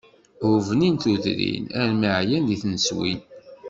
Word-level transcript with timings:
Ur 0.47 0.57
bnin 0.67 0.95
tudrin, 1.01 1.65
armi 1.81 2.07
ɛyan 2.19 2.43
di 2.47 2.55
tneswin. 2.61 3.19